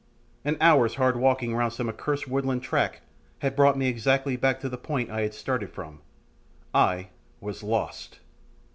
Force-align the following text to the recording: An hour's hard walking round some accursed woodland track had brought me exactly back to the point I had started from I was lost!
An 0.43 0.57
hour's 0.59 0.95
hard 0.95 1.15
walking 1.15 1.53
round 1.55 1.73
some 1.73 1.87
accursed 1.87 2.27
woodland 2.27 2.63
track 2.63 3.01
had 3.37 3.55
brought 3.55 3.77
me 3.77 3.87
exactly 3.87 4.35
back 4.35 4.59
to 4.61 4.67
the 4.67 4.75
point 4.75 5.11
I 5.11 5.21
had 5.21 5.35
started 5.35 5.69
from 5.69 5.99
I 6.73 7.09
was 7.39 7.61
lost! 7.61 8.19